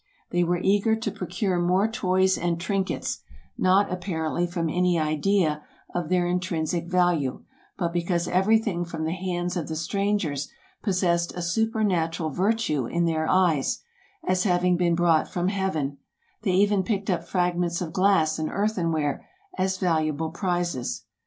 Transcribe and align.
They 0.31 0.43
were 0.43 0.57
eager 0.63 0.95
to 0.95 1.11
procure 1.11 1.59
more 1.59 1.87
toys 1.87 2.35
and 2.35 2.59
trinkets, 2.59 3.21
not, 3.55 3.93
apparently, 3.93 4.47
from 4.47 4.67
any 4.67 4.97
idea 4.99 5.61
of 5.93 6.09
their 6.09 6.25
intrinsic 6.25 6.87
value, 6.87 7.43
but 7.77 7.93
be 7.93 8.03
cause 8.03 8.27
everything 8.27 8.83
from 8.83 9.03
the 9.03 9.11
hands 9.11 9.55
of 9.55 9.67
the 9.67 9.75
strangers 9.75 10.49
possessed 10.81 11.35
a 11.35 11.43
supernatural 11.43 12.31
virtue 12.31 12.87
in 12.87 13.05
their 13.05 13.29
eyes, 13.29 13.83
as 14.27 14.41
having 14.43 14.75
been 14.75 14.95
brought 14.95 15.27
from 15.27 15.49
heaven; 15.49 15.99
they 16.41 16.53
even 16.53 16.81
picked 16.81 17.11
up 17.11 17.23
fragments 17.23 17.79
of 17.79 17.93
glass 17.93 18.39
and 18.39 18.49
earthenware 18.49 19.23
as 19.55 19.77
valuable 19.77 20.31
prizes. 20.31 21.03